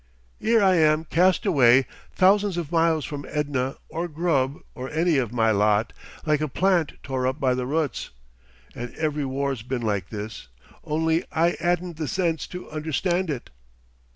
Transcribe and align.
'Ere 0.41 0.63
I 0.63 0.77
am 0.77 1.05
cast 1.05 1.45
away 1.45 1.85
thousands 2.11 2.57
of 2.57 2.71
miles 2.71 3.05
from 3.05 3.23
Edna 3.29 3.75
or 3.87 4.07
Grubb 4.07 4.57
or 4.73 4.89
any 4.89 5.17
of 5.19 5.31
my 5.31 5.51
lot 5.51 5.93
like 6.25 6.41
a 6.41 6.47
plant 6.47 6.93
tore 7.03 7.27
up 7.27 7.39
by 7.39 7.53
the 7.53 7.67
roots.... 7.67 8.09
And 8.73 8.95
every 8.95 9.25
war's 9.25 9.61
been 9.61 9.83
like 9.83 10.09
this, 10.09 10.47
only 10.83 11.23
I 11.31 11.51
'adn't 11.59 11.97
the 11.97 12.07
sense 12.07 12.47
to 12.47 12.67
understand 12.71 13.29
it. 13.29 13.51